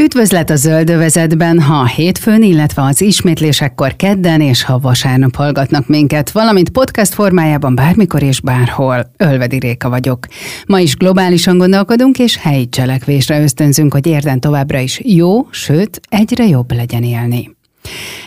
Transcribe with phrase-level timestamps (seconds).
[0.00, 6.70] Üdvözlet a zöldövezetben, ha hétfőn, illetve az ismétlésekkor kedden és ha vasárnap hallgatnak minket, valamint
[6.70, 9.10] podcast formájában bármikor és bárhol.
[9.16, 10.26] Ölvedi Réka vagyok.
[10.66, 16.46] Ma is globálisan gondolkodunk és helyi cselekvésre ösztönzünk, hogy érden továbbra is jó, sőt, egyre
[16.46, 17.59] jobb legyen élni.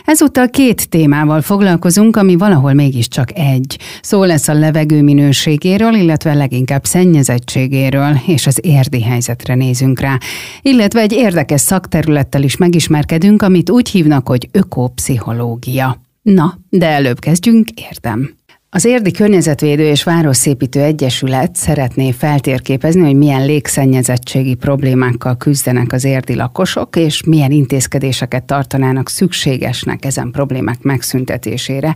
[0.04, 3.78] Ezúttal két témával foglalkozunk, ami valahol mégiscsak egy.
[4.02, 10.18] Szó lesz a levegő minőségéről, illetve leginkább szennyezettségéről, és az érdi helyzetre nézünk rá.
[10.62, 16.00] Illetve egy érdekes szakterülettel is megismerkedünk, amit úgy hívnak, hogy ökopszichológia.
[16.22, 18.34] Na, de előbb kezdjünk érdem.
[18.76, 26.34] Az Érdi Környezetvédő és Városszépítő Egyesület szeretné feltérképezni, hogy milyen légszennyezettségi problémákkal küzdenek az érdi
[26.34, 31.94] lakosok, és milyen intézkedéseket tartanának szükségesnek ezen problémák megszüntetésére.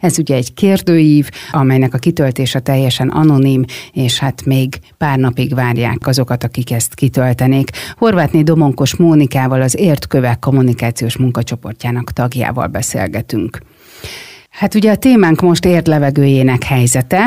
[0.00, 6.06] Ez ugye egy kérdőív, amelynek a kitöltése teljesen anonim, és hát még pár napig várják
[6.06, 7.70] azokat, akik ezt kitöltenék.
[7.96, 13.58] Horvátné Domonkos Mónikával, az Értkövek kommunikációs munkacsoportjának tagjával beszélgetünk.
[14.58, 17.26] Hát ugye a témánk most ért levegőjének helyzete,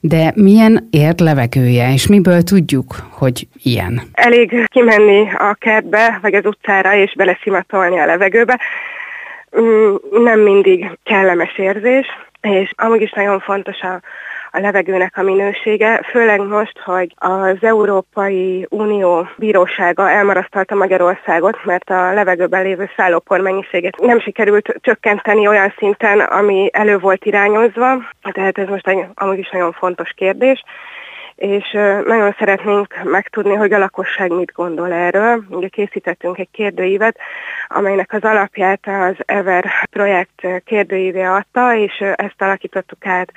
[0.00, 4.02] de milyen ért levegője, és miből tudjuk, hogy ilyen?
[4.12, 8.60] Elég kimenni a kertbe, vagy az utcára, és beleszimatolni a levegőbe.
[9.60, 12.06] Mm, nem mindig kellemes érzés,
[12.40, 14.00] és amúgy is nagyon fontos a
[14.52, 22.12] a levegőnek a minősége, főleg most, hogy az Európai Unió bírósága elmarasztalta Magyarországot, mert a
[22.12, 28.02] levegőben lévő szállópor mennyiségét nem sikerült csökkenteni olyan szinten, ami elő volt irányozva,
[28.32, 30.62] tehát ez most egy amúgy is nagyon fontos kérdés
[31.40, 31.70] és
[32.06, 35.44] nagyon szeretnénk megtudni, hogy a lakosság mit gondol erről.
[35.48, 37.18] Ugye készítettünk egy kérdőívet,
[37.68, 43.32] amelynek az alapját az Ever projekt kérdőívé adta, és ezt alakítottuk át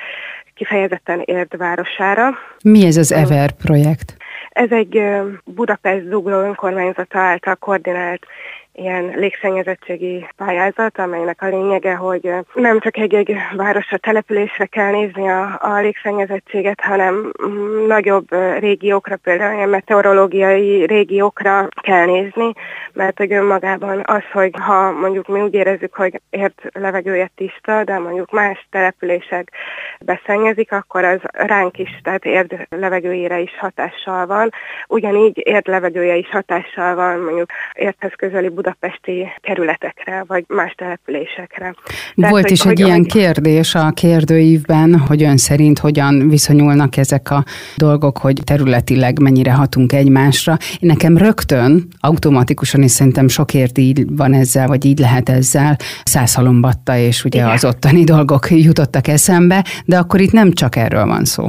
[0.53, 2.38] kifejezetten Érd városára.
[2.64, 4.18] Mi ez az EVER projekt?
[4.50, 5.03] Ez egy
[5.44, 8.25] Budapest Zugló önkormányzata által koordinált
[8.73, 15.59] ilyen légszennyezettségi pályázat, amelynek a lényege, hogy nem csak egy-egy városra, településre kell nézni a,
[15.61, 18.28] a légszennyezettséget, hanem mm, nagyobb
[18.59, 22.53] régiókra, például ilyen meteorológiai régiókra kell nézni,
[22.94, 28.00] mert hogy önmagában az, hogy ha mondjuk mi úgy érezzük, hogy ért levegője tiszta, de
[28.00, 29.51] mondjuk más települések
[30.00, 34.50] beszennyezik, akkor az ránk is, tehát érd levegőjére is hatással van.
[34.88, 41.75] Ugyanígy érd levegője is hatással van mondjuk érthez közeli budapesti kerületekre, vagy más településekre.
[42.16, 43.12] Tehát, Volt hogy, is egy hogy, ilyen hogy...
[43.12, 47.44] kérdés a kérdőívben, hogy ön szerint hogyan viszonyulnak ezek a
[47.78, 50.57] dolgok, hogy területileg mennyire hatunk egymásra.
[50.79, 57.23] Nekem rögtön, automatikusan is szerintem sokért így van ezzel, vagy így lehet ezzel, százhalombatta, és
[57.23, 57.52] ugye Igen.
[57.52, 61.47] az ottani dolgok jutottak eszembe, de akkor itt nem csak erről van szó.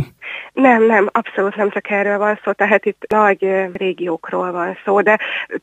[0.54, 5.19] Nem, nem, abszolút nem csak erről van szó, tehát itt nagy régiókról van szó, de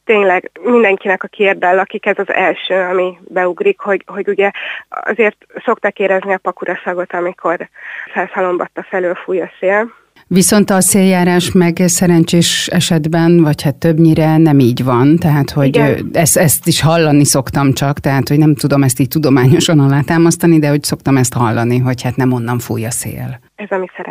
[0.05, 4.51] tényleg mindenkinek a kérdel, akik ez az első, ami beugrik, hogy, hogy ugye
[4.89, 7.69] azért szokták érezni a pakura szagot, amikor
[8.13, 9.91] százhalombatta felől fúj a szél,
[10.33, 15.77] Viszont a széljárás meg szerencsés esetben, vagy hát többnyire nem így van, tehát hogy
[16.13, 20.69] ezt, ezt is hallani szoktam csak, tehát hogy nem tudom ezt így tudományosan alátámasztani, de
[20.69, 23.39] hogy szoktam ezt hallani, hogy hát nem onnan fúj a szél.
[23.55, 24.10] Ez a mi szerencsénk.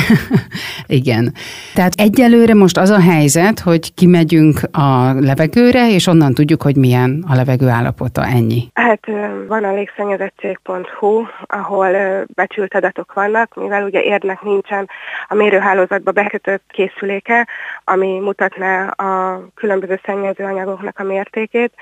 [0.86, 1.32] Igen.
[1.74, 7.24] Tehát egyelőre most az a helyzet, hogy kimegyünk a levegőre, és onnan tudjuk, hogy milyen
[7.28, 8.70] a levegő állapota, ennyi.
[8.74, 9.06] Hát
[9.48, 11.88] van a légszennyezettség.hu, ahol
[12.34, 14.88] becsült adatok vannak, mivel ugye érnek nincsen
[15.28, 17.48] a mérőhálózatba bekötött készüléke,
[17.84, 21.72] ami mutatná a különböző szennyezőanyagoknak a mértékét,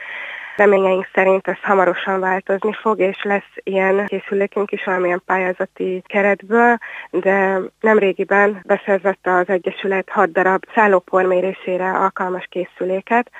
[0.61, 6.79] Reményeink szerint ez hamarosan változni fog, és lesz ilyen készülékünk is valamilyen pályázati keretből,
[7.11, 13.31] de nemrégiben beszerzett az Egyesület 6 darab szállópor mérésére alkalmas készüléket,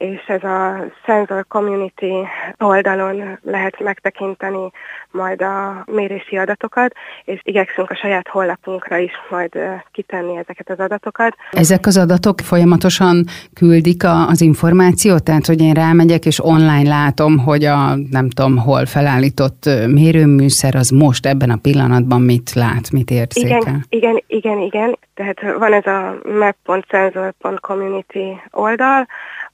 [0.00, 2.12] és ez a Sensor Community
[2.58, 4.70] oldalon lehet megtekinteni
[5.10, 6.92] majd a mérési adatokat,
[7.24, 9.58] és igyekszünk a saját honlapunkra is majd
[9.92, 11.34] kitenni ezeket az adatokat.
[11.50, 13.24] Ezek az adatok folyamatosan
[13.54, 18.86] küldik az információt, tehát hogy én rámegyek és online látom, hogy a nem tudom hol
[18.86, 23.58] felállított mérőműszer az most ebben a pillanatban mit lát, mit érzékel.
[23.58, 24.98] Igen, igen, igen, igen.
[25.14, 29.06] Tehát van ez a map.sensor.community oldal,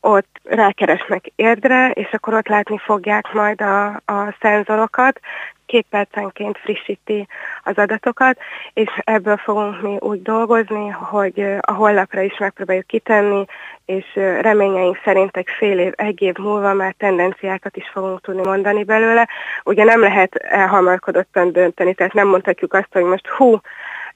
[0.06, 5.20] ott rákeresnek érdre, és akkor ott látni fogják majd a, a szenzorokat,
[5.66, 7.26] két percenként frissíti
[7.64, 8.38] az adatokat,
[8.72, 13.44] és ebből fogunk mi úgy dolgozni, hogy a honlapra is megpróbáljuk kitenni,
[13.84, 14.04] és
[14.40, 19.28] reményeink szerint egy fél év, egy év múlva már tendenciákat is fogunk tudni mondani belőle.
[19.64, 23.60] Ugye nem lehet elhamarkodottan dönteni, tehát nem mondhatjuk azt, hogy most hú,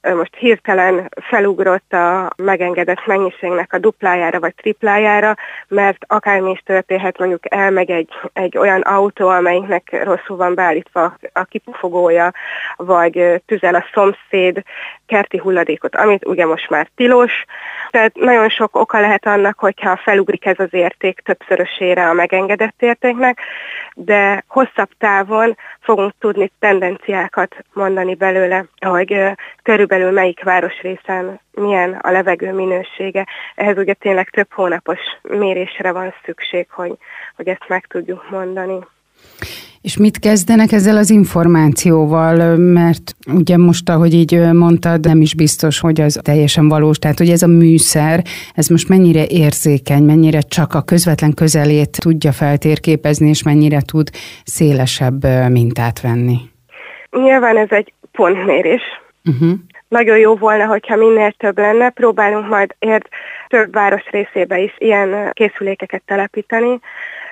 [0.03, 5.35] most hirtelen felugrott a megengedett mennyiségnek a duplájára vagy triplájára,
[5.69, 11.45] mert akármi is történhet, mondjuk elmegy egy, egy olyan autó, amelyiknek rosszul van beállítva a
[11.45, 12.33] kipufogója,
[12.77, 14.63] vagy tüzel a szomszéd
[15.07, 17.45] kerti hulladékot, amit ugye most már tilos.
[17.91, 23.41] Tehát nagyon sok oka lehet annak, hogyha felugrik ez az érték többszörösére a megengedett értéknek,
[23.95, 29.33] de hosszabb távon fogunk tudni tendenciákat mondani belőle, hogy
[29.63, 33.27] körülbelül melyik városrészen milyen a levegő minősége.
[33.55, 36.93] Ehhez ugye tényleg több hónapos mérésre van szükség, hogy,
[37.37, 38.79] hogy ezt meg tudjuk mondani.
[39.81, 42.57] És mit kezdenek ezzel az információval?
[42.57, 46.99] Mert ugye most, ahogy így mondtad, nem is biztos, hogy az teljesen valós.
[46.99, 52.33] Tehát, hogy ez a műszer, ez most mennyire érzékeny, mennyire csak a közvetlen közelét tudja
[52.33, 54.11] feltérképezni, és mennyire tud
[54.45, 56.39] szélesebb mintát venni?
[57.11, 58.83] Nyilván ez egy pontmérés.
[59.25, 59.59] Uh-huh.
[59.91, 61.91] Nagyon jó volna, hogyha minél több lenne.
[61.91, 63.09] Próbálunk majd ért
[63.49, 66.81] több város részébe is ilyen készülékeket telepíteni,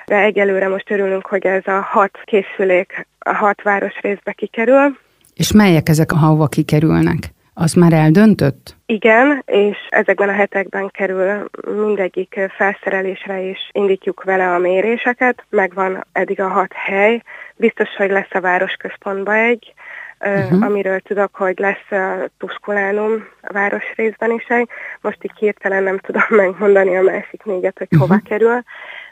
[0.05, 4.97] de egyelőre most örülünk, hogy ez a hat készülék a hat város részbe kikerül.
[5.35, 7.17] És melyek ezek, ahova kikerülnek?
[7.53, 8.75] Az már eldöntött?
[8.85, 11.49] Igen, és ezekben a hetekben kerül
[11.85, 15.45] mindegyik felszerelésre, és indítjuk vele a méréseket.
[15.49, 17.21] Megvan eddig a hat hely.
[17.55, 19.73] Biztos, hogy lesz a városközpontba egy,
[20.19, 20.63] uh-huh.
[20.63, 24.69] amiről tudok, hogy lesz a Tuskulánum a városrészben is egy.
[25.01, 28.09] Most így hirtelen nem tudom megmondani a másik négyet, hogy uh-huh.
[28.09, 28.63] hova kerül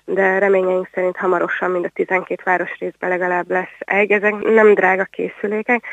[0.09, 4.11] de reményeink szerint hamarosan mind a 12 városrészben legalább lesz egy.
[4.11, 5.83] Ezek nem drága készülékek,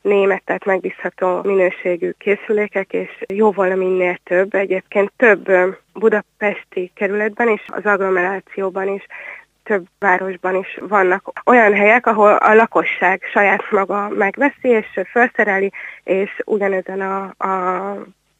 [0.00, 4.54] német, tehát megbízható minőségű készülékek, és jó volna minél több.
[4.54, 5.50] Egyébként több
[5.92, 9.06] budapesti kerületben és az agglomerációban is
[9.64, 15.72] több városban is vannak olyan helyek, ahol a lakosság saját maga megveszi és felszereli,
[16.04, 17.96] és ugyanezen a, a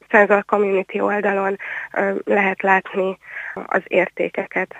[0.08, 1.58] Sensor Community oldalon
[2.24, 3.18] lehet látni
[3.54, 4.74] az értékeket.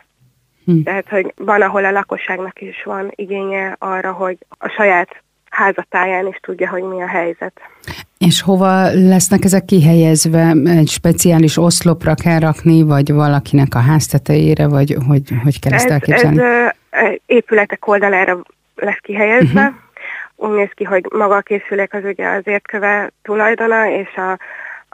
[0.64, 0.82] Hm.
[0.82, 6.36] Tehát, hogy van, ahol a lakosságnak is van igénye arra, hogy a saját házatáján is
[6.40, 7.60] tudja, hogy mi a helyzet.
[8.26, 10.54] És hova lesznek ezek kihelyezve?
[10.64, 16.42] Egy speciális oszlopra kell rakni, vagy valakinek a háztetejére, vagy hogy, hogy kell ezt elképzelni?
[16.42, 18.42] Ez, ez épületek oldalára
[18.74, 19.60] lesz kihelyezve.
[19.60, 19.76] Uh-huh.
[20.36, 24.38] Úgy néz ki, hogy maga a készülék az ugye az értköve tulajdona, és a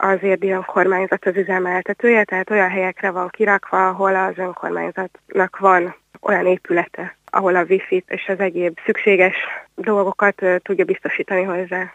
[0.03, 6.47] az érdi önkormányzat az üzemeltetője, tehát olyan helyekre van kirakva, ahol az önkormányzatnak van olyan
[6.47, 9.37] épülete, ahol a wifi és az egyéb szükséges
[9.75, 11.93] dolgokat tudja biztosítani hozzá.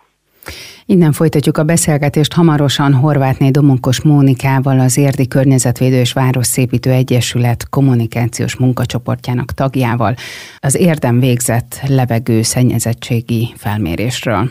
[0.85, 8.55] Innen folytatjuk a beszélgetést hamarosan Horvátné Domonkos Mónikával, az Érdi Környezetvédő és Városszépítő Egyesület kommunikációs
[8.55, 10.15] munkacsoportjának tagjával,
[10.59, 14.49] az érdem végzett levegő szennyezettségi felmérésről.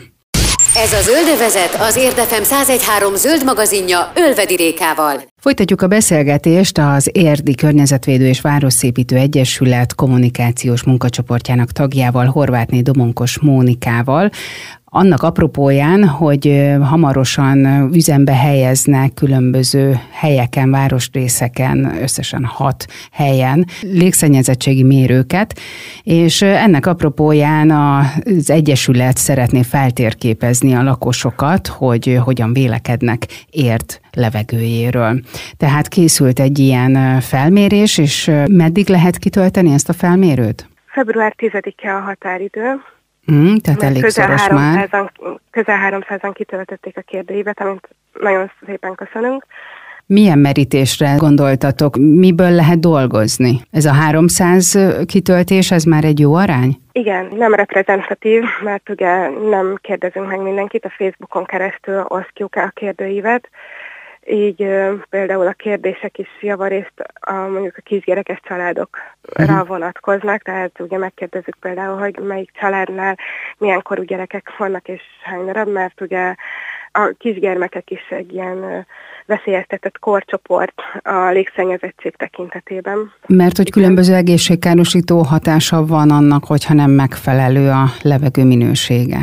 [0.77, 5.21] Ez a Zöldövezet az Érdefem 1013 zöld magazinja Ölvedi Rékával.
[5.41, 14.29] Folytatjuk a beszélgetést az Érdi Környezetvédő és Városszépítő Egyesület kommunikációs munkacsoportjának tagjával, Horvátné Domonkos Mónikával
[14.95, 25.59] annak apropóján, hogy hamarosan üzembe helyeznek különböző helyeken, városrészeken, összesen hat helyen légszennyezettségi mérőket,
[26.03, 35.21] és ennek apropóján az Egyesület szeretné feltérképezni a lakosokat, hogy hogyan vélekednek ért levegőjéről.
[35.57, 40.69] Tehát készült egy ilyen felmérés, és meddig lehet kitölteni ezt a felmérőt?
[40.85, 42.81] Február 10-e a határidő,
[43.31, 45.11] Mm, tehát elég közel szoros 300 már.
[45.51, 47.89] Közel 300-an kitöltötték a kérdőívet, amit
[48.19, 49.45] nagyon szépen köszönünk.
[50.07, 51.95] Milyen merítésre gondoltatok?
[51.97, 53.61] Miből lehet dolgozni?
[53.71, 56.77] Ez a 300 kitöltés, ez már egy jó arány?
[56.91, 62.79] Igen, nem reprezentatív, mert ugye nem kérdezünk meg mindenkit, a Facebookon keresztül osztjuk el a
[62.79, 63.49] kérdőívet,
[64.25, 64.67] így
[65.09, 69.03] például a kérdések is javarészt a, mondjuk a kisgyerekes családokra
[69.39, 69.67] uh-huh.
[69.67, 73.17] vonatkoznak, tehát ugye megkérdezzük például, hogy melyik családnál
[73.57, 76.35] milyen korú gyerekek vannak és hány darab, mert ugye
[76.91, 78.85] a kisgyermekek is egy ilyen
[79.25, 83.11] veszélyeztetett korcsoport a légszennyezettség tekintetében.
[83.27, 89.19] Mert hogy különböző egészségkárosító hatása van annak, hogyha nem megfelelő a levegő minősége.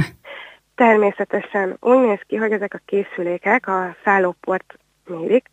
[0.74, 5.50] Természetesen úgy néz ki, hogy ezek a készülékek a szállóport mérik,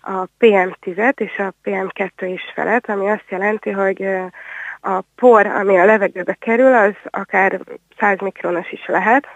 [0.00, 4.02] a PM10-et és a PM2 is felett, ami azt jelenti, hogy
[4.80, 7.60] a por, ami a levegőbe kerül, az akár
[7.98, 9.26] 100 mikronos is lehet,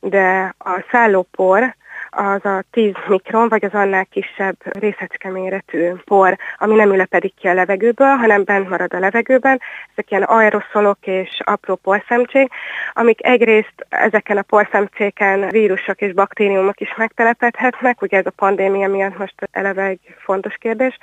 [0.00, 1.74] de a szállópor
[2.10, 7.48] az a 10 mikron, vagy az annál kisebb részecske méretű por, ami nem ülepedik ki
[7.48, 9.60] a levegőből, hanem bent marad a levegőben.
[9.92, 12.52] Ezek ilyen aeroszolok és apró porszemcsék,
[12.92, 19.18] amik egyrészt ezeken a porszemcséken vírusok és baktériumok is megtelepedhetnek, ugye ez a pandémia miatt
[19.18, 20.98] most eleve egy fontos kérdés,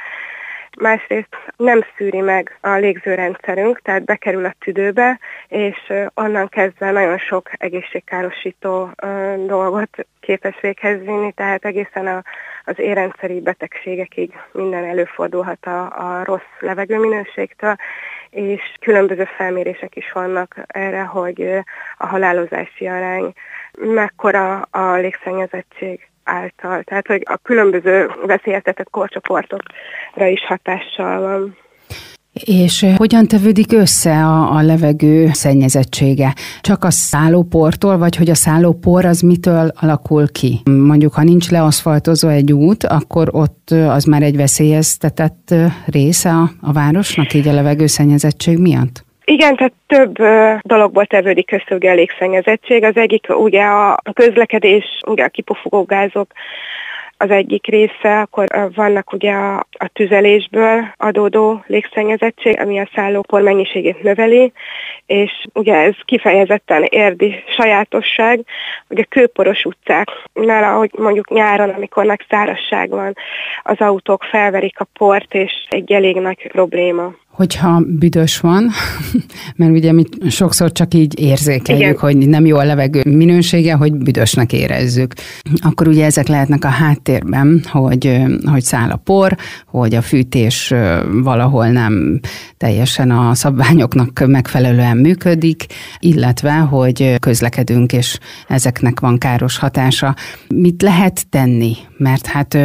[0.77, 7.50] másrészt nem szűri meg a légzőrendszerünk, tehát bekerül a tüdőbe, és onnan kezdve nagyon sok
[7.51, 8.89] egészségkárosító
[9.46, 12.24] dolgot képes véghez vinni, tehát egészen a,
[12.65, 17.75] az érrendszeri betegségekig minden előfordulhat a, a rossz levegőminőségtől,
[18.29, 21.60] és különböző felmérések is vannak erre, hogy
[21.98, 23.34] a halálozási arány
[23.72, 26.84] mekkora a légszennyezettség által.
[26.84, 31.57] Tehát, hogy a különböző veszélyeztetett korcsoportokra is hatással van.
[32.46, 36.36] És eh, hogyan tevődik össze a, a levegő szennyezettsége?
[36.62, 40.62] Csak a szállóportól, vagy hogy a szállópor az mitől alakul ki?
[40.63, 46.29] Mondjuk, ha nincs leaszfaltozva egy út, akkor ott eh, az már egy veszélyeztetett eh, része
[46.29, 49.05] a, a városnak, így a levegőszennyezettség miatt?
[49.29, 50.17] Igen, tehát több
[50.62, 52.84] dologból tevődik ugye a légszennyezettség.
[52.84, 56.31] Az egyik ugye a közlekedés, ugye a kipufogó gázok,
[57.17, 64.03] az egyik része, akkor vannak ugye a, a tüzelésből adódó légszennyezettség, ami a szállópor mennyiségét
[64.03, 64.51] növeli,
[65.05, 68.39] és ugye ez kifejezetten érdi sajátosság,
[68.89, 73.13] ugye kőporos utcáknál, ahogy mondjuk nyáron, amikor nagy szárazság van,
[73.63, 78.70] az autók felverik a port, és egy elég nagy probléma hogyha büdös van,
[79.56, 81.98] mert ugye mi sokszor csak így érzékeljük, Igen.
[82.00, 85.13] hogy nem jó a levegő minősége, hogy büdösnek érezzük.
[85.56, 90.74] Akkor ugye ezek lehetnek a háttérben, hogy, hogy száll a por, hogy a fűtés
[91.12, 92.20] valahol nem
[92.58, 95.65] teljesen a szabványoknak megfelelően működik,
[96.00, 100.15] illetve, hogy közlekedünk, és ezeknek van káros hatása.
[100.48, 101.74] Mit lehet tenni?
[101.98, 102.58] Mert hát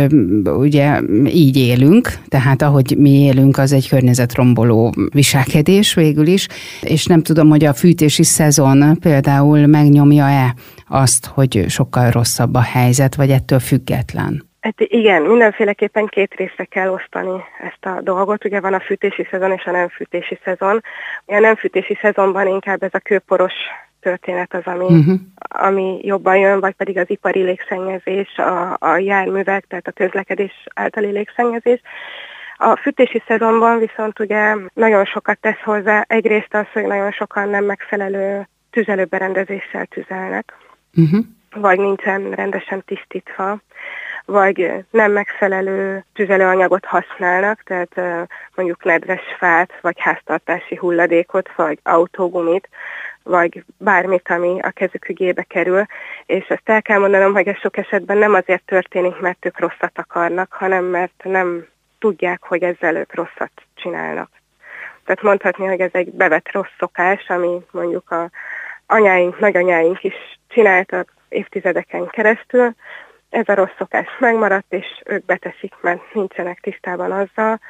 [0.45, 6.49] ugye így élünk, tehát ahogy mi élünk, az egy környezetromboló romboló viselkedés végül is,
[6.81, 10.55] és nem tudom, hogy a fűtési szezon például megnyomja-e
[10.89, 14.51] azt, hogy sokkal rosszabb a helyzet, vagy ettől független.
[14.61, 18.45] Hát igen, mindenféleképpen két részre kell osztani ezt a dolgot.
[18.45, 20.81] Ugye van a fűtési szezon és a nem fűtési szezon.
[21.27, 23.53] A nem fűtési szezonban inkább ez a kőporos
[24.01, 25.15] történet az, ami, uh-huh.
[25.49, 31.11] ami jobban jön, vagy pedig az ipari légszennyezés, a, a járművek, tehát a közlekedés általi
[31.11, 31.81] légszennyezés.
[32.65, 37.65] A fűtési szezonban viszont ugye nagyon sokat tesz hozzá, egyrészt az, hogy nagyon sokan nem
[37.65, 40.57] megfelelő tüzelőberendezéssel tüzelnek,
[40.95, 41.25] uh-huh.
[41.55, 43.61] vagy nincsen rendesen tisztítva,
[44.25, 52.69] vagy nem megfelelő tüzelőanyagot használnak, tehát mondjuk nedves fát, vagy háztartási hulladékot, vagy autógumit,
[53.23, 55.85] vagy bármit, ami a kezük ügyébe kerül,
[56.27, 59.93] és ezt el kell mondanom, hogy ez sok esetben nem azért történik, mert ők rosszat
[59.99, 61.71] akarnak, hanem mert nem
[62.03, 64.31] tudják, hogy ezzel ők rosszat csinálnak.
[65.05, 68.31] Tehát mondhatni, hogy ez egy bevett rossz szokás, ami mondjuk a
[68.87, 70.15] anyáink, nagyanyáink is
[70.49, 72.75] csináltak évtizedeken keresztül.
[73.31, 77.61] Ez a rossz szokás megmaradt, és ők beteszik, mert nincsenek tisztában azzal,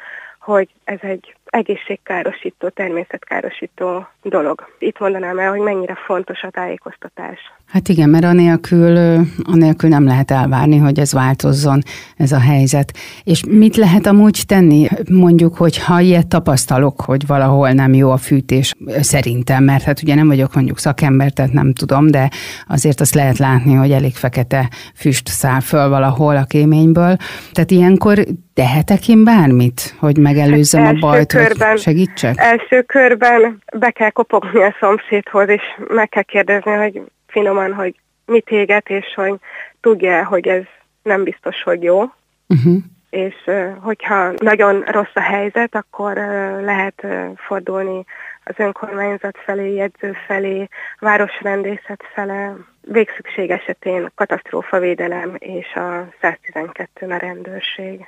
[0.40, 4.66] hogy ez egy egészségkárosító, természetkárosító dolog.
[4.78, 7.38] Itt mondanám el, hogy mennyire fontos a tájékoztatás.
[7.66, 11.82] Hát igen, mert anélkül, anélkül nem lehet elvárni, hogy ez változzon,
[12.16, 12.92] ez a helyzet.
[13.24, 14.88] És mit lehet amúgy tenni?
[15.10, 20.14] Mondjuk, hogy ha ilyet tapasztalok, hogy valahol nem jó a fűtés, szerintem, mert hát ugye
[20.14, 22.30] nem vagyok mondjuk szakember, tehát nem tudom, de
[22.68, 27.16] azért azt lehet látni, hogy elég fekete füst száll föl valahol a kéményből.
[27.52, 32.34] Tehát ilyenkor tehetek én bármit, hogy megelőzzem hát a bajt, körben, segítsek?
[32.36, 37.94] Első körben be kell kopogni a szomszédhoz, és meg kell kérdezni, hogy finoman, hogy
[38.26, 39.34] mit éget, és hogy
[39.80, 40.62] tudja hogy ez
[41.02, 42.00] nem biztos, hogy jó.
[42.48, 42.82] Uh-huh.
[43.10, 43.34] és
[43.80, 46.16] hogyha nagyon rossz a helyzet, akkor
[46.64, 47.06] lehet
[47.36, 48.04] fordulni
[48.44, 50.68] az önkormányzat felé, jegyző felé,
[50.98, 58.06] városrendészet fele, végszükség esetén katasztrófavédelem és a 112 a rendőrség.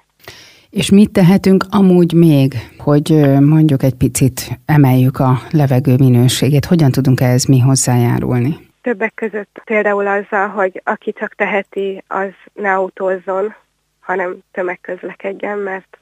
[0.75, 3.09] És mit tehetünk amúgy még, hogy
[3.41, 6.65] mondjuk egy picit emeljük a levegő minőségét?
[6.65, 8.57] Hogyan tudunk ehhez mi hozzájárulni?
[8.83, 13.55] Többek között például azzal, hogy aki csak teheti, az ne autózzon,
[14.01, 15.99] hanem tömegközlekedjen, mert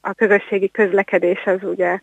[0.00, 2.00] a közösségi közlekedés az ugye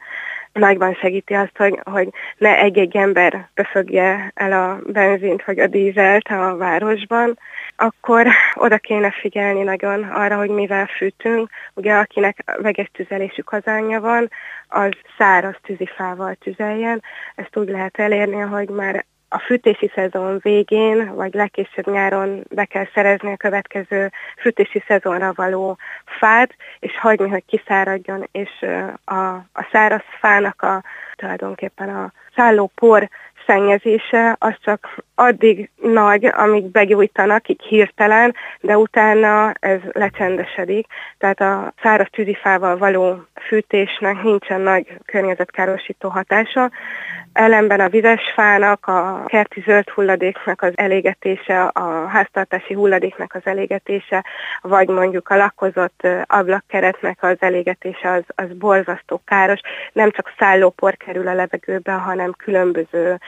[0.53, 6.27] nagyban segíti azt, hogy, hogy ne egy-egy ember befögje el a benzint vagy a dízelt
[6.27, 7.37] a városban,
[7.75, 11.49] akkor oda kéne figyelni nagyon arra, hogy mivel fűtünk.
[11.73, 14.29] Ugye akinek veges tüzelésű kazánja van,
[14.67, 17.03] az száraz tűzifával tüzeljen.
[17.35, 22.87] Ezt úgy lehet elérni, hogy már a fűtési szezon végén, vagy legkésőbb nyáron be kell
[22.93, 25.77] szerezni a következő fűtési szezonra való
[26.19, 28.65] fát, és hagyni, hogy kiszáradjon, és
[29.05, 29.23] a,
[29.53, 30.83] a száraz fának a
[31.15, 33.09] tulajdonképpen a szálló por
[33.45, 40.87] szennyezése az csak addig nagy, amíg begyújtanak, így hirtelen, de utána ez lecsendesedik.
[41.17, 46.71] Tehát a száraz tűzifával való fűtésnek nincsen nagy környezetkárosító hatása.
[47.33, 54.25] Ellenben a vizes fának, a kerti zöld hulladéknak az elégetése, a háztartási hulladéknak az elégetése,
[54.61, 59.59] vagy mondjuk a lakkozott ablakkeretnek az elégetése az, az borzasztó káros.
[59.93, 63.19] Nem csak szállópor kerül a levegőbe, hanem különböző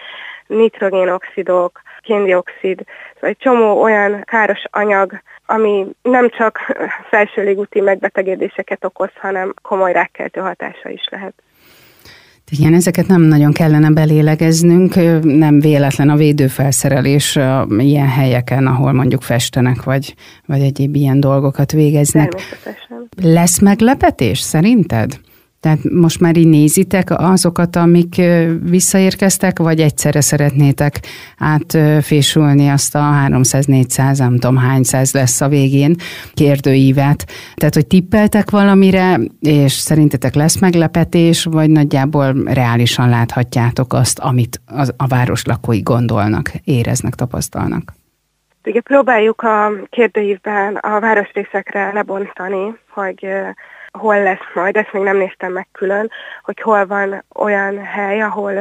[0.48, 2.84] nitrogénoxidok, kéndioxid,
[3.14, 6.60] szóval egy csomó olyan káros anyag, ami nem csak
[7.12, 11.34] felső légúti megbetegedéseket okoz, hanem komoly rákkeltő hatása is lehet.
[12.52, 17.40] Igen, ezeket nem nagyon kellene belélegeznünk, nem véletlen a védőfelszerelés
[17.78, 20.14] ilyen helyeken, ahol mondjuk festenek, vagy,
[20.46, 22.32] vagy egyéb ilyen dolgokat végeznek.
[23.22, 25.20] Lesz meglepetés szerinted?
[25.65, 28.22] Tehát most már így nézitek azokat, amik
[28.62, 31.00] visszaérkeztek, vagy egyszerre szeretnétek
[31.38, 35.95] átfésülni azt a 300-400, nem tudom hány száz lesz a végén
[36.34, 37.31] kérdőívet.
[37.55, 44.62] Tehát, hogy tippeltek valamire, és szerintetek lesz meglepetés, vagy nagyjából reálisan láthatjátok azt, amit
[44.98, 47.93] a város lakói gondolnak, éreznek, tapasztalnak?
[48.65, 53.27] Ugye próbáljuk a kérdőívben a városrészekre lebontani, hogy
[53.98, 56.12] hol lesz majd, ezt még nem néztem meg külön,
[56.44, 58.54] hogy hol van olyan hely, ahol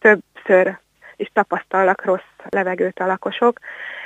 [0.00, 0.76] többször
[1.16, 3.58] is tapasztalnak rossz levegőt a lakosok.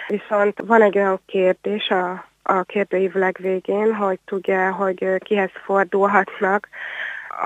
[0.06, 6.68] Viszont van egy olyan kérdés a, a kérdőív legvégén, hogy tudja, hogy kihez fordulhatnak,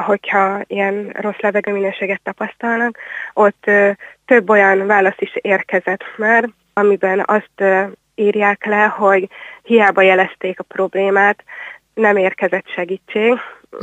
[0.07, 2.98] hogyha ilyen rossz levegőminőséget tapasztalnak.
[3.35, 3.70] Ott
[4.24, 7.62] több olyan válasz is érkezett már, amiben azt
[8.14, 9.29] írják le, hogy
[9.62, 11.44] hiába jelezték a problémát,
[12.00, 13.34] nem érkezett segítség,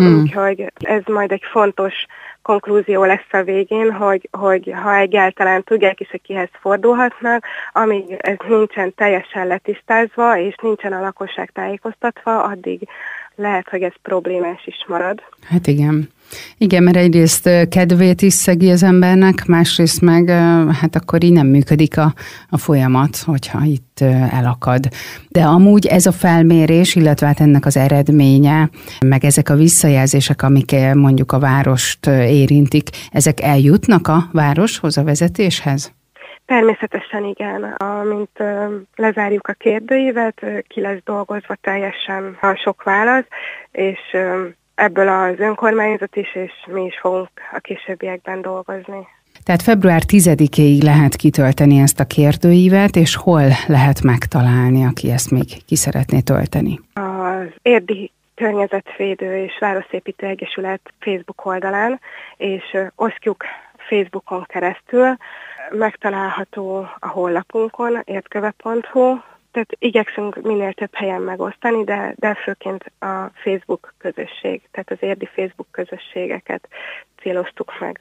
[0.01, 0.21] mm.
[0.21, 1.93] úgyhogy ez majd egy fontos
[2.41, 8.35] konklúzió lesz a végén, hogy, hogy ha egyáltalán tudják is, hogy kihez fordulhatnak, amíg ez
[8.47, 12.87] nincsen teljesen letisztázva, és nincsen a lakosság tájékoztatva, addig
[13.37, 15.21] lehet, hogy ez problémás is marad.
[15.41, 16.09] Hát igen.
[16.57, 20.29] Igen, mert egyrészt kedvét is szegi az embernek, másrészt meg
[20.71, 22.13] hát akkor így nem működik a,
[22.49, 23.99] a folyamat, hogyha itt
[24.31, 24.87] elakad.
[25.29, 28.69] De amúgy ez a felmérés, illetve hát ennek az eredménye,
[29.05, 35.95] meg ezek a visszajelzések, amik mondjuk a várost érintik, ezek eljutnak a városhoz, a vezetéshez?
[36.47, 37.63] Természetesen igen.
[37.63, 38.43] Amint
[38.95, 43.25] lezárjuk a kérdőívet, ki lesz dolgozva teljesen a sok válasz,
[43.71, 43.99] és
[44.75, 49.07] ebből az önkormányzat is, és mi is fogunk a későbbiekben dolgozni.
[49.43, 55.45] Tehát február 10-ig lehet kitölteni ezt a kérdőívet, és hol lehet megtalálni, aki ezt még
[55.65, 56.79] ki szeretné tölteni?
[56.93, 61.99] Az Érdi Környezetvédő és Városépítő Egyesület Facebook oldalán,
[62.37, 63.43] és osztjuk
[63.89, 65.17] Facebookon keresztül.
[65.71, 69.17] Megtalálható a honlapunkon, értköve.hu,
[69.51, 75.29] tehát igyekszünk minél több helyen megosztani, de, de főként a Facebook közösség, tehát az érdi
[75.35, 76.67] Facebook közösségeket
[77.21, 77.99] céloztuk meg.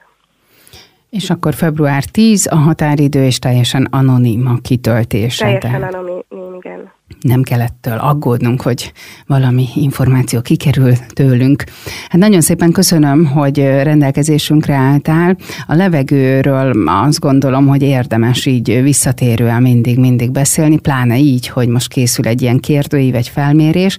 [1.09, 5.43] És akkor február 10 a határidő, és teljesen anonim a kitöltése.
[5.43, 5.93] Teljesen tehát...
[5.93, 6.23] anonim,
[6.57, 8.91] igen nem kellettől aggódnunk, hogy
[9.25, 11.63] valami információ kikerül tőlünk.
[12.09, 15.37] Hát nagyon szépen köszönöm, hogy rendelkezésünkre álltál.
[15.67, 22.27] A levegőről azt gondolom, hogy érdemes így visszatérően mindig-mindig beszélni, pláne így, hogy most készül
[22.27, 23.97] egy ilyen kérdőív, egy felmérés.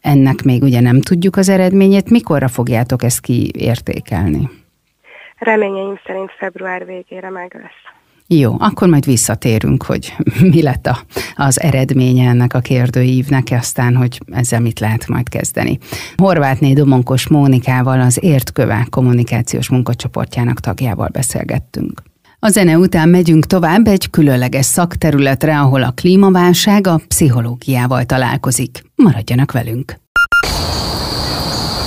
[0.00, 2.10] Ennek még ugye nem tudjuk az eredményét.
[2.10, 4.50] Mikorra fogjátok ezt kiértékelni?
[5.38, 7.94] Reményeim szerint február végére meg lesz.
[8.28, 10.14] Jó, akkor majd visszatérünk, hogy
[10.52, 10.98] mi lett a,
[11.36, 15.78] az eredménye ennek a kérdőívnek, aztán, hogy ezzel mit lehet majd kezdeni.
[16.16, 22.02] Horvátné Domonkos Mónikával, az Értköve kommunikációs munkacsoportjának tagjával beszélgettünk.
[22.38, 28.82] A zene után megyünk tovább egy különleges szakterületre, ahol a klímaválság a pszichológiával találkozik.
[28.94, 29.96] Maradjanak velünk!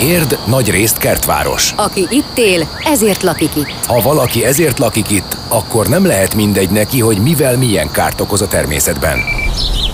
[0.01, 1.73] Érd nagy részt kertváros.
[1.77, 3.85] Aki itt él, ezért lakik itt.
[3.85, 8.41] Ha valaki ezért lakik itt, akkor nem lehet mindegy neki, hogy mivel milyen kárt okoz
[8.41, 9.19] a természetben.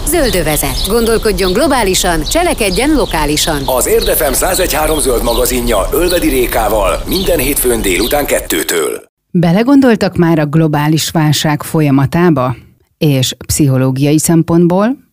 [0.07, 0.87] Zöldövezet.
[0.87, 3.61] Gondolkodjon globálisan, cselekedjen lokálisan.
[3.65, 9.03] Az Érdefem 1013 zöld magazinja Ölvedi Rékával minden hétfőn délután kettőtől.
[9.31, 12.55] Belegondoltak már a globális válság folyamatába?
[12.97, 15.04] És pszichológiai szempontból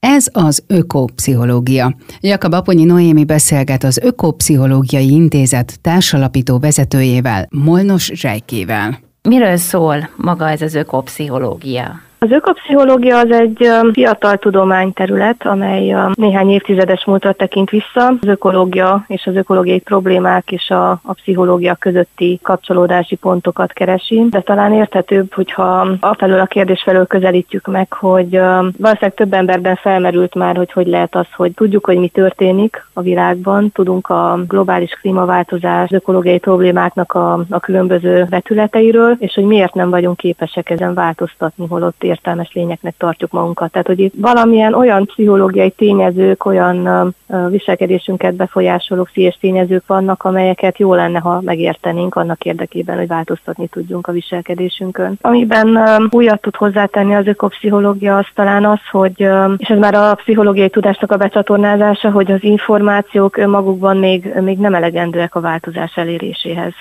[0.00, 1.96] ez az ökopszichológia.
[2.20, 8.98] Jakab Aponyi Noémi beszélget az Ökopszichológiai Intézet társalapító vezetőjével, Molnos Zsejkével.
[9.28, 12.05] Miről szól maga ez az ökopszichológia?
[12.18, 18.06] Az ökopszichológia az egy fiatal tudományterület, amely néhány évtizedes múltra tekint vissza.
[18.06, 24.40] Az ökológia és az ökológiai problémák és a, a pszichológia közötti kapcsolódási pontokat keresi, de
[24.40, 30.56] talán érthetőbb, hogyha afelől a kérdés felől közelítjük meg, hogy valószínűleg több emberben felmerült már,
[30.56, 35.90] hogy hogy lehet az, hogy tudjuk, hogy mi történik a világban, tudunk a globális klímaváltozás,
[35.90, 42.04] ökológiai problémáknak a, a különböző vetületeiről, és hogy miért nem vagyunk képesek ezen változtatni, holott
[42.06, 43.70] értelmes lényeknek tartjuk magunkat.
[43.70, 47.14] Tehát, hogy itt valamilyen olyan pszichológiai tényezők, olyan
[47.48, 54.06] viselkedésünket befolyásoló pszichés tényezők vannak, amelyeket jó lenne, ha megértenénk annak érdekében, hogy változtatni tudjunk
[54.06, 55.18] a viselkedésünkön.
[55.20, 55.78] Amiben
[56.10, 61.12] újat tud hozzátenni az ökopszichológia, az talán az, hogy, és ez már a pszichológiai tudásnak
[61.12, 66.72] a becsatornázása, hogy az információk önmagukban még, még nem elegendőek a változás eléréséhez.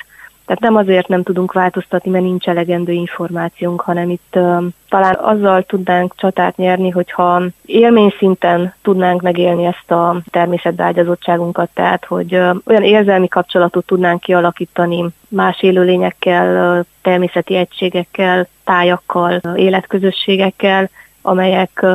[0.46, 5.64] Tehát nem azért nem tudunk változtatni, mert nincs elegendő információnk, hanem itt uh, talán azzal
[5.64, 12.84] tudnánk csatát nyerni, hogyha élmény szinten tudnánk megélni ezt a természetbeágyazottságunkat, tehát hogy uh, olyan
[12.84, 20.90] érzelmi kapcsolatot tudnánk kialakítani más élőlényekkel, uh, természeti egységekkel, tájakkal, életközösségekkel,
[21.26, 21.86] amelyek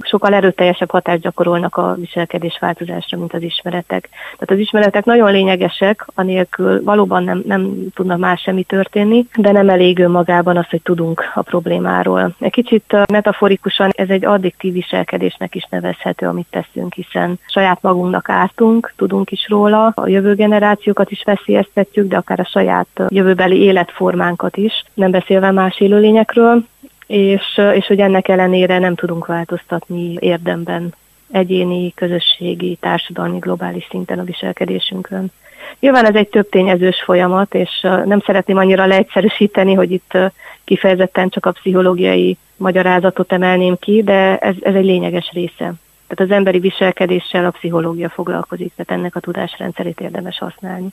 [0.00, 4.08] sokkal erőteljesebb hatást gyakorolnak a viselkedésváltozásra, mint az ismeretek.
[4.10, 9.68] Tehát az ismeretek nagyon lényegesek, anélkül valóban nem, nem tudna más semmi történni, de nem
[9.68, 12.34] elég önmagában az, hogy tudunk a problémáról.
[12.38, 18.92] Egy kicsit metaforikusan ez egy addiktív viselkedésnek is nevezhető, amit teszünk, hiszen saját magunknak ártunk,
[18.96, 24.84] tudunk is róla, a jövő generációkat is veszélyeztetjük, de akár a saját jövőbeli életformánkat is,
[24.94, 26.64] nem beszélve más élőlényekről,
[27.08, 30.94] és, és hogy ennek ellenére nem tudunk változtatni érdemben
[31.30, 35.32] egyéni, közösségi, társadalmi, globális szinten a viselkedésünkön.
[35.80, 40.18] Nyilván ez egy több tényezős folyamat, és nem szeretném annyira leegyszerűsíteni, hogy itt
[40.64, 45.72] kifejezetten csak a pszichológiai magyarázatot emelném ki, de ez, ez egy lényeges része.
[46.06, 50.88] Tehát az emberi viselkedéssel a pszichológia foglalkozik, tehát ennek a tudásrendszerét érdemes használni.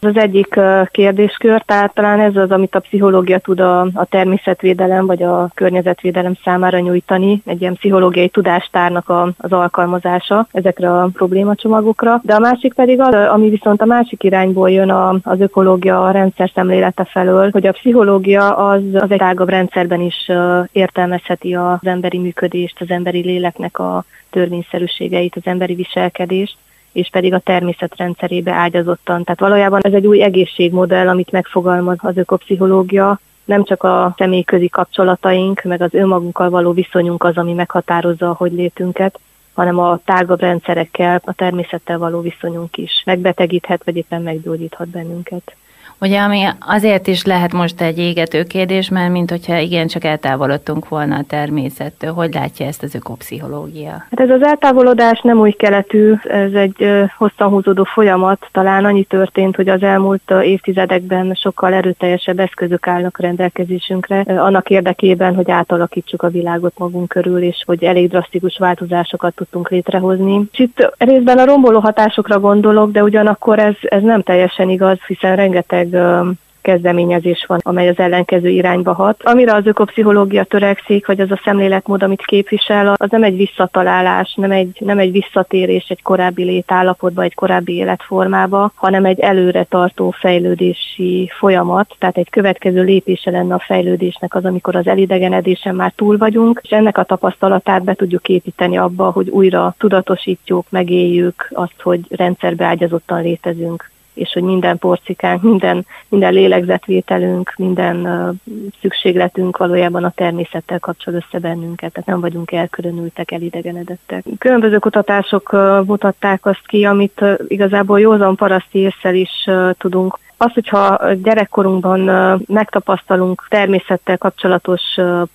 [0.00, 5.22] Az egyik kérdéskör, tehát talán ez az, amit a pszichológia tud a, a természetvédelem vagy
[5.22, 12.20] a környezetvédelem számára nyújtani, egy ilyen pszichológiai tudástárnak a, az alkalmazása ezekre a problémacsomagokra.
[12.24, 16.10] De a másik pedig az, ami viszont a másik irányból jön a, az ökológia a
[16.10, 20.30] rendszer szemlélete felől, hogy a pszichológia az, az egy tágabb rendszerben is
[20.72, 26.56] értelmezheti az emberi működést, az emberi léleknek a törvényszerűségeit, az emberi viselkedést,
[26.98, 29.24] és pedig a természet rendszerébe ágyazottan.
[29.24, 35.62] Tehát valójában ez egy új egészségmodell, amit megfogalmaz az ökopszichológia, nem csak a személyközi kapcsolataink,
[35.62, 39.18] meg az önmagunkkal való viszonyunk az, ami meghatározza a hogy létünket,
[39.54, 45.54] hanem a tágabb rendszerekkel, a természettel való viszonyunk is megbetegíthet, vagy éppen meggyógyíthat bennünket.
[46.00, 50.88] Ugye, ami azért is lehet most egy égető kérdés, mert mint hogyha igen, csak eltávolodtunk
[50.88, 52.12] volna a természettől.
[52.12, 53.90] Hogy látja ezt az ökopszichológia?
[53.90, 58.48] Hát ez az eltávolodás nem új keletű, ez egy hosszan húzódó folyamat.
[58.52, 65.50] Talán annyi történt, hogy az elmúlt évtizedekben sokkal erőteljesebb eszközök állnak rendelkezésünkre, annak érdekében, hogy
[65.50, 70.48] átalakítsuk a világot magunk körül, és hogy elég drasztikus változásokat tudtunk létrehozni.
[70.52, 75.36] És itt részben a romboló hatásokra gondolok, de ugyanakkor ez, ez nem teljesen igaz, hiszen
[75.36, 79.22] rengeteg rengeteg kezdeményezés van, amely az ellenkező irányba hat.
[79.22, 84.50] Amire az ökopszichológia törekszik, vagy az a szemléletmód, amit képvisel, az nem egy visszatalálás, nem
[84.50, 91.30] egy, nem egy visszatérés egy korábbi létállapotba, egy korábbi életformába, hanem egy előre tartó fejlődési
[91.38, 96.60] folyamat, tehát egy következő lépése lenne a fejlődésnek az, amikor az elidegenedésen már túl vagyunk,
[96.62, 102.64] és ennek a tapasztalatát be tudjuk építeni abba, hogy újra tudatosítjuk, megéljük azt, hogy rendszerbe
[102.64, 108.34] ágyazottan létezünk és hogy minden porcikánk, minden, minden lélegzetvételünk, minden uh,
[108.80, 114.24] szükségletünk valójában a természettel kapcsol össze bennünket, tehát nem vagyunk elkülönültek, elidegenedettek.
[114.38, 120.18] Különböző kutatások uh, mutatták azt ki, amit uh, igazából józan paraszti észsel is uh, tudunk
[120.40, 122.00] az, hogyha gyerekkorunkban
[122.46, 124.82] megtapasztalunk természettel kapcsolatos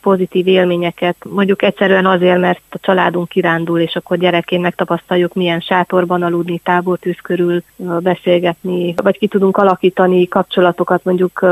[0.02, 6.24] pozitív élményeket, mondjuk egyszerűen azért, mert a családunk kirándul, és akkor gyerekként megtapasztaljuk, milyen sátorban
[6.24, 7.63] aludni, tábortűz körül
[8.00, 11.46] beszélgetni, vagy ki tudunk alakítani kapcsolatokat mondjuk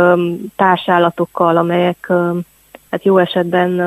[0.56, 2.12] társállatokkal, amelyek
[2.92, 3.82] hát jó esetben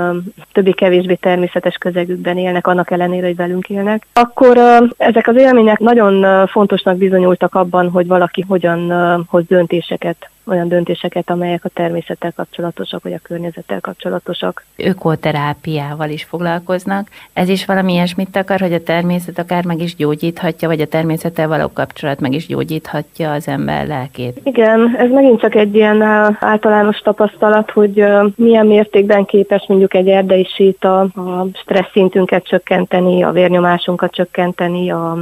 [0.53, 4.59] többi-kevésbé természetes közegükben élnek, annak ellenére, hogy velünk élnek, akkor
[4.97, 8.93] ezek az élmények nagyon fontosnak bizonyultak abban, hogy valaki hogyan
[9.29, 14.65] hoz döntéseket olyan döntéseket, amelyek a természettel kapcsolatosak, vagy a környezettel kapcsolatosak.
[14.77, 17.09] Ökoterápiával is foglalkoznak.
[17.33, 21.49] Ez is valami ilyesmit akar, hogy a természet akár meg is gyógyíthatja, vagy a természettel
[21.49, 24.41] való kapcsolat meg is gyógyíthatja az ember lelkét.
[24.43, 26.03] Igen, ez megint csak egy ilyen
[26.41, 28.05] általános tapasztalat, hogy
[28.37, 35.17] milyen mértékben képes mondjuk egy erdei séta a stressz szintünket csökkenteni, a vérnyomásunkat csökkenteni, a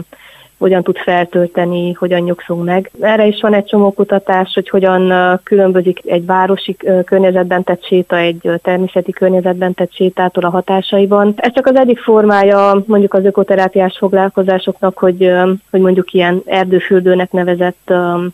[0.63, 2.91] hogyan tud feltölteni, hogyan nyugszunk meg.
[3.01, 8.51] Erre is van egy csomó kutatás, hogy hogyan különbözik egy városi környezetben tett séta egy
[8.63, 11.35] természeti környezetben tett sétától a hatásaiban.
[11.37, 15.33] Ez csak az egyik formája mondjuk az ökoterápiás foglalkozásoknak, hogy,
[15.71, 17.93] hogy mondjuk ilyen erdőfürdőnek nevezett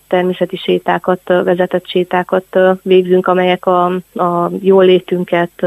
[0.09, 5.67] természeti sétákat, vezetett sétákat végzünk, amelyek a, a jól létünket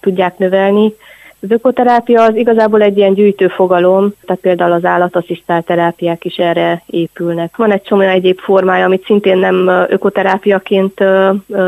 [0.00, 0.94] tudják növelni.
[1.42, 6.82] Az ökoterápia az igazából egy ilyen gyűjtő fogalom, tehát például az állatasszisztált terápiák is erre
[6.86, 7.56] épülnek.
[7.56, 11.04] Van egy csomó egyéb formája, amit szintén nem ökoterápiaként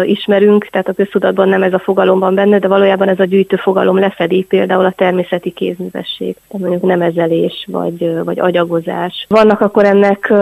[0.02, 3.56] ismerünk, tehát a köztudatban nem ez a fogalom van benne, de valójában ez a gyűjtő
[3.56, 9.26] fogalom lefedi például a természeti kézművesség, tehát mondjuk nemezelés vagy, vagy agyagozás.
[9.28, 10.33] Vannak akkor ennek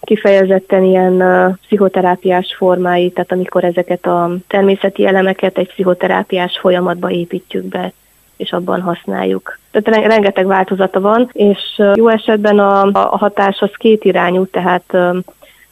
[0.00, 7.64] kifejezetten ilyen uh, pszichoterápiás formái, tehát amikor ezeket a természeti elemeket egy pszichoterápiás folyamatba építjük
[7.64, 7.92] be
[8.36, 9.58] és abban használjuk.
[9.70, 14.96] Tehát rengeteg változata van, és jó esetben a, a hatás az két irányú, tehát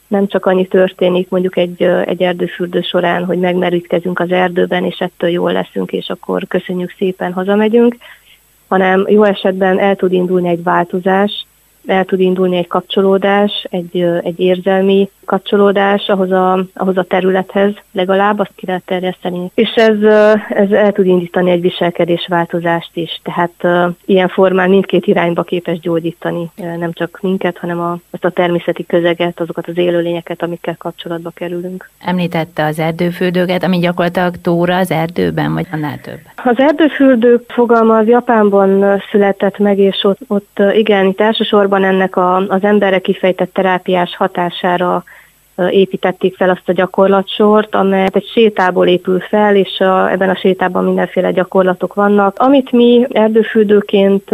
[0.06, 5.30] nem csak annyi történik mondjuk egy, egy erdőfürdő során, hogy megmerítkezünk az erdőben, és ettől
[5.30, 7.96] jól leszünk, és akkor köszönjük szépen, hazamegyünk,
[8.68, 11.46] hanem jó esetben el tud indulni egy változás,
[11.86, 18.38] el tud indulni egy kapcsolódás, egy, egy érzelmi kapcsolódás ahhoz a, ahhoz a területhez, legalább
[18.38, 19.50] azt ki lehet terjeszteni.
[19.54, 20.02] És ez,
[20.48, 26.92] ez el tud indítani egy viselkedésváltozást is, tehát ilyen formán mindkét irányba képes gyógyítani, nem
[26.92, 31.90] csak minket, hanem a, azt a természeti közeget, azokat az élőlényeket, amikkel kapcsolatba kerülünk.
[32.04, 36.18] Említette az erdőfürdőket, ami gyakorlatilag tóra az erdőben, vagy annál több?
[36.44, 42.36] Az erdőfürdők fogalma az Japánban született meg, és ott, ott igen, itt elsősorban ennek a,
[42.36, 45.04] az emberre kifejtett terápiás hatására
[45.70, 50.84] építették fel azt a gyakorlatsort, amely egy sétából épül fel, és a, ebben a sétában
[50.84, 52.38] mindenféle gyakorlatok vannak.
[52.38, 54.30] Amit mi erdőfürdőként,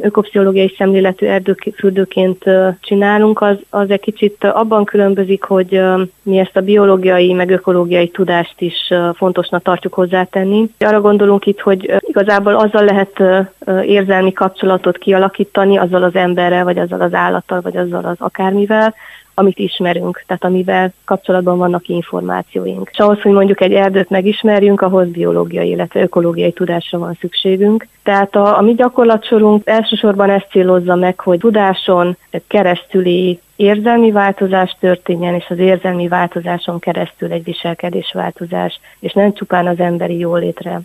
[0.00, 2.44] ökopsziológiai szemléletű erdőfürdőként
[2.80, 5.80] csinálunk, az, az egy kicsit abban különbözik, hogy
[6.22, 10.70] mi ezt a biológiai, meg ökológiai tudást is fontosnak tartjuk hozzátenni.
[10.78, 13.44] Arra gondolunk itt, hogy igazából azzal lehet
[13.82, 18.94] érzelmi kapcsolatot kialakítani, azzal az emberrel, vagy azzal az állattal, vagy azzal az akármivel,
[19.34, 22.88] amit ismerünk, tehát amivel kapcsolatban vannak információink.
[22.92, 27.86] És ahhoz, hogy mondjuk egy erdőt megismerjünk, ahhoz biológiai, illetve ökológiai tudásra van szükségünk.
[28.02, 32.16] Tehát a, a mi gyakorlatsorunk elsősorban ezt célozza meg, hogy tudáson
[32.46, 39.78] keresztüli érzelmi változás történjen, és az érzelmi változáson keresztül egy viselkedésváltozás, és nem csupán az
[39.78, 40.80] emberi jólétre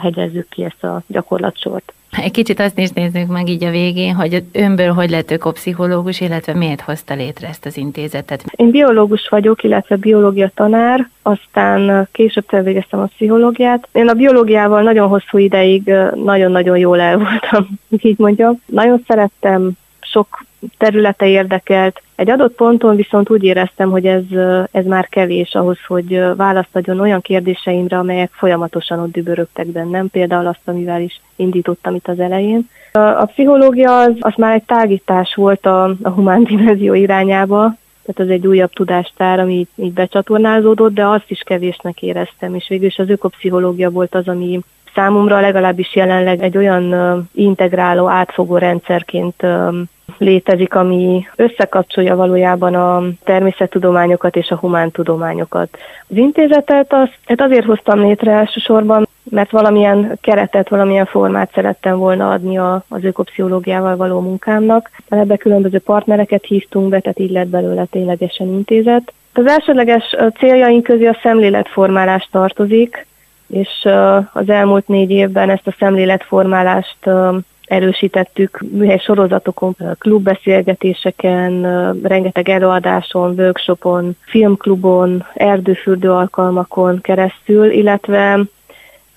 [0.00, 1.92] hegyezzük ki ezt a gyakorlatsort.
[2.22, 6.54] Egy kicsit azt is nézzük meg így a végén, hogy önből hogy lett ökopszichológus, illetve
[6.54, 8.44] miért hozta létre ezt az intézetet?
[8.50, 13.88] Én biológus vagyok, illetve biológia tanár, aztán később elvégeztem a pszichológiát.
[13.92, 15.82] Én a biológiával nagyon hosszú ideig
[16.14, 17.68] nagyon-nagyon jól el voltam,
[18.02, 18.60] így mondjam.
[18.66, 19.72] Nagyon szerettem,
[20.14, 20.44] sok
[20.78, 22.02] területe érdekelt.
[22.14, 24.22] Egy adott ponton viszont úgy éreztem, hogy ez,
[24.70, 30.46] ez már kevés ahhoz, hogy választ adjon olyan kérdéseimre, amelyek folyamatosan ott dübörögtek bennem, például
[30.46, 32.68] azt, amivel is indítottam itt az elején.
[32.92, 37.74] A, pszichológia az, az már egy tágítás volt a, a humán dimenzió irányába,
[38.04, 42.68] tehát az egy újabb tudástár, ami így, így becsatornázódott, de azt is kevésnek éreztem, és
[42.68, 44.60] végül is az ökopszichológia volt az, ami
[44.94, 46.94] számomra legalábbis jelenleg egy olyan
[47.34, 49.46] integráló, átfogó rendszerként
[50.18, 55.78] létezik, ami összekapcsolja valójában a természettudományokat és a humántudományokat.
[56.08, 62.30] Az intézetet az, hát azért hoztam létre elsősorban, mert valamilyen keretet, valamilyen formát szerettem volna
[62.30, 64.90] adni a, az ökopszichológiával való munkámnak.
[65.08, 69.12] Ebbe különböző partnereket hívtunk be, tehát így lett belőle ténylegesen intézet.
[69.32, 73.06] Az elsődleges céljaink közé a szemléletformálás tartozik,
[73.46, 73.88] és
[74.32, 76.96] az elmúlt négy évben ezt a szemléletformálást
[77.64, 81.62] erősítettük műhely sorozatokon, klubbeszélgetéseken,
[82.02, 88.40] rengeteg előadáson, workshopon, filmklubon, erdőfürdő alkalmakon keresztül, illetve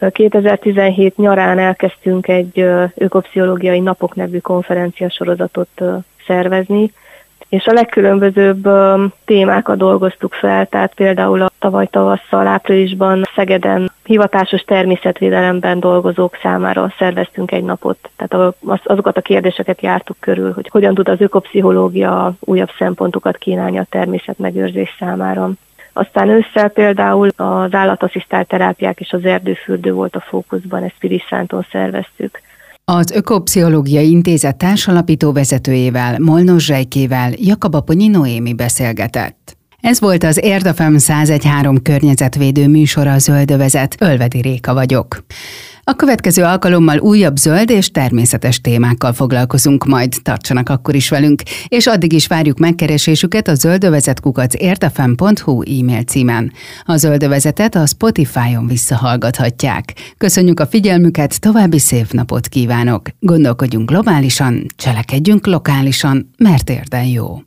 [0.10, 5.82] 2017 nyarán elkezdtünk egy ökopsziológiai napok nevű konferencia sorozatot
[6.28, 6.92] szervezni,
[7.50, 8.70] és a legkülönbözőbb
[9.26, 17.52] témákat dolgoztuk fel, tehát például a tavaly tavasszal, áprilisban Szegeden hivatásos természetvédelemben dolgozók számára szerveztünk
[17.52, 18.10] egy napot.
[18.16, 23.88] Tehát azokat a kérdéseket jártuk körül, hogy hogyan tud az ökopszichológia újabb szempontokat kínálni a
[23.90, 25.50] természet megőrzés számára.
[25.94, 32.42] Aztán ősszel például az állatasszisztált terápiák és az erdőfürdő volt a fókuszban, ezt Pirisszánton szerveztük.
[32.91, 39.57] Az Ökopszichológiai Intézet társalapító vezetőjével, Molnos Zsejkével Jakab Aponyi Noémi beszélgetett.
[39.82, 43.96] Ez volt az Érdafem 1013 környezetvédő műsora a Zöldövezet.
[44.00, 45.26] Ölvedi Réka vagyok.
[45.84, 51.88] A következő alkalommal újabb zöld és természetes témákkal foglalkozunk, majd tartsanak akkor is velünk, és
[51.88, 56.52] addig is várjuk megkeresésüket a zöldövezetkukac értefem.hu e-mail címen.
[56.84, 59.94] A zöldövezetet a Spotify-on visszahallgathatják.
[60.18, 63.10] Köszönjük a figyelmüket, további szép napot kívánok!
[63.20, 67.47] Gondolkodjunk globálisan, cselekedjünk lokálisan, mert érden jó!